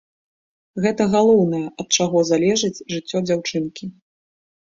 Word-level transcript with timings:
Гэта 0.83 1.03
галоўнае, 1.15 1.67
ад 1.83 1.87
чаго 1.99 2.23
залежыць 2.31 2.83
жыццё 2.95 3.17
дзяўчынкі. 3.27 3.85